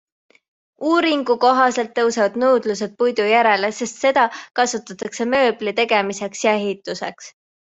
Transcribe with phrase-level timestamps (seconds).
[0.91, 4.25] Uuringu kohaselt tõusevad nõudlused puidu järele, sest seda
[4.61, 7.31] kasutatakse mööbli tegemiseks ja ehituseks.